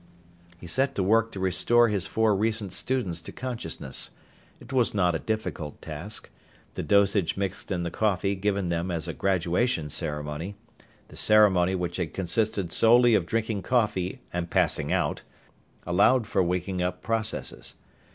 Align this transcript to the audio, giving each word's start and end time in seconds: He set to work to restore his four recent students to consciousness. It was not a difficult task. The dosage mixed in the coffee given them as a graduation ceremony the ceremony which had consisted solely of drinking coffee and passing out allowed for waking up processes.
He 0.57 0.65
set 0.65 0.95
to 0.95 1.03
work 1.03 1.31
to 1.31 1.39
restore 1.39 1.87
his 1.89 2.07
four 2.07 2.35
recent 2.35 2.73
students 2.73 3.21
to 3.21 3.31
consciousness. 3.31 4.09
It 4.59 4.73
was 4.73 4.95
not 4.95 5.13
a 5.13 5.19
difficult 5.19 5.79
task. 5.79 6.31
The 6.73 6.81
dosage 6.81 7.37
mixed 7.37 7.71
in 7.71 7.83
the 7.83 7.91
coffee 7.91 8.33
given 8.33 8.69
them 8.69 8.89
as 8.89 9.07
a 9.07 9.13
graduation 9.13 9.91
ceremony 9.91 10.55
the 11.09 11.17
ceremony 11.17 11.75
which 11.75 11.97
had 11.97 12.15
consisted 12.15 12.71
solely 12.71 13.13
of 13.13 13.27
drinking 13.27 13.61
coffee 13.61 14.21
and 14.33 14.49
passing 14.49 14.91
out 14.91 15.21
allowed 15.85 16.25
for 16.25 16.41
waking 16.41 16.81
up 16.81 17.03
processes. 17.03 17.75